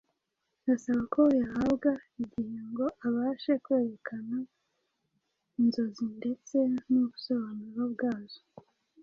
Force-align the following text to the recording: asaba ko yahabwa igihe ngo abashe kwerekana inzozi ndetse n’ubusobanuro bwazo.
asaba 0.73 1.01
ko 1.13 1.21
yahabwa 1.39 1.91
igihe 2.21 2.57
ngo 2.69 2.85
abashe 3.05 3.53
kwerekana 3.63 4.37
inzozi 5.59 6.05
ndetse 6.19 6.55
n’ubusobanuro 6.91 7.83
bwazo. 7.93 8.41